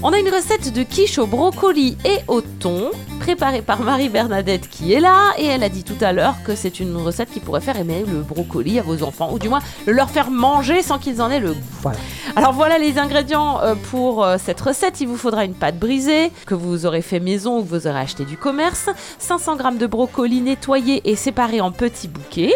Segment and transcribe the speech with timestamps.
[0.00, 4.92] On a une recette de quiche au brocoli et au thon, préparée par Marie-Bernadette qui
[4.92, 7.60] est là, et elle a dit tout à l'heure que c'est une recette qui pourrait
[7.60, 10.98] faire aimer le brocoli à vos enfants, ou du moins le leur faire manger sans
[10.98, 11.60] qu'ils en aient le goût.
[11.82, 11.98] Voilà.
[12.36, 15.00] Alors voilà les ingrédients euh, pour euh, cette recette.
[15.00, 17.98] Il vous faudra une pâte brisée que vous aurez fait maison ou que vous aurez
[17.98, 22.54] acheté du commerce, 500 g de brocoli nettoyé et séparé en petits bouquets,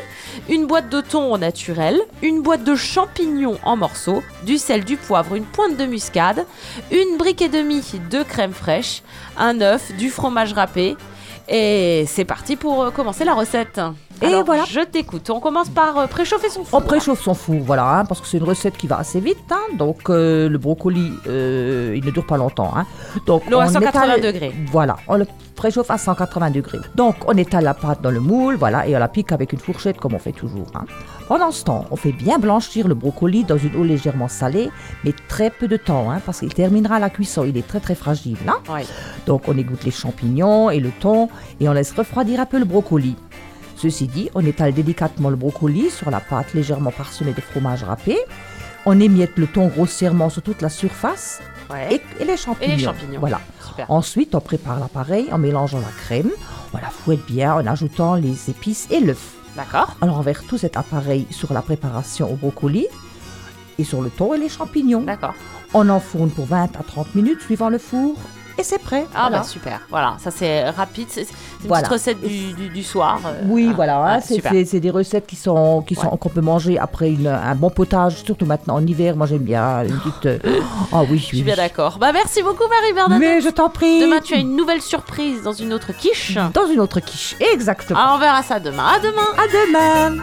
[0.48, 4.96] une boîte de thon au naturel, une boîte de champignons en morceaux, du sel, du
[4.96, 6.46] poivre, une pointe de muscade,
[6.92, 9.02] une brique et demie de crème fraîche,
[9.36, 10.51] un œuf, du fromage
[11.48, 13.80] Et c'est parti pour euh, commencer la recette.
[14.20, 14.64] Et Alors, voilà.
[14.68, 15.28] Je t'écoute.
[15.30, 16.78] On commence par euh, préchauffer son four.
[16.78, 19.38] On préchauffe son four, voilà, hein, parce que c'est une recette qui va assez vite.
[19.50, 22.72] hein, donc euh, le brocoli, euh, il ne dure pas longtemps.
[22.76, 22.86] hein.
[23.26, 24.52] Donc L'eau à on 180 étale- degrés.
[24.70, 25.26] Voilà, on le
[25.56, 26.78] préchauffe à 180 degrés.
[26.94, 29.58] Donc on étale la pâte dans le moule, voilà, et on la pique avec une
[29.58, 30.66] fourchette comme on fait toujours.
[30.74, 30.84] hein.
[31.28, 34.70] Pendant ce temps, on fait bien blanchir le brocoli dans une eau légèrement salée,
[35.04, 37.44] mais très peu de temps, parce qu'il terminera la cuisson.
[37.44, 38.36] Il est très très fragile.
[38.72, 38.84] Ouais.
[39.26, 41.28] Donc on égoutte les champignons et le thon
[41.60, 43.16] et on laisse refroidir un peu le brocoli.
[43.82, 48.16] Ceci dit, on étale délicatement le brocoli sur la pâte légèrement parsemée de fromage râpé.
[48.86, 51.96] On émiette le thon grossièrement sur toute la surface Ouais.
[51.96, 52.78] et, et les champignons.
[52.78, 53.18] champignons.
[53.20, 53.40] Voilà.
[53.66, 53.90] Super.
[53.90, 56.30] Ensuite, on prépare l'appareil en mélangeant la crème.
[56.74, 59.34] On la fouette bien en ajoutant les épices et l'œuf.
[59.56, 59.96] D'accord.
[60.00, 62.86] Alors on verse tout cet appareil sur la préparation au brocoli
[63.78, 65.02] et sur le thon et les champignons.
[65.02, 65.34] D'accord.
[65.74, 68.16] On enfourne pour 20 à 30 minutes suivant le four
[68.62, 69.04] et c'est prêt.
[69.14, 69.38] Ah Voilà.
[69.38, 69.80] bah super.
[69.90, 71.08] Voilà, ça c'est rapide.
[71.10, 71.82] C'est une Voilà.
[71.82, 73.20] petite recette du, du- du soir.
[73.26, 76.40] euh, Oui, ah, voilà, hein, ah, c'est- des recettes qui sont qui sont qu'on peut
[76.40, 79.16] manger après une- un bon potage, surtout maintenant en hiver.
[79.16, 80.26] Moi, j'aime bien une petite.
[80.26, 80.38] euh,
[80.92, 81.98] Ah oui, Je suis bien d'accord.
[81.98, 83.44] Bah merci beaucoup Marie Mais Bernadette.
[83.44, 84.00] je t'en prie.
[84.00, 86.36] Demain tu as une nouvelle surprise dans une autre quiche.
[86.54, 87.36] dans une autre quiche.
[87.52, 87.98] Exactement.
[88.02, 88.84] Ah, on verra ça demain.
[88.96, 89.28] À demain.
[89.36, 89.46] À
[90.16, 90.22] demain.